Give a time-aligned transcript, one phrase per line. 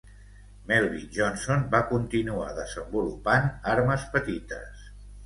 [0.69, 4.89] Melvin Johnson va continuar desenvolupant armes petites.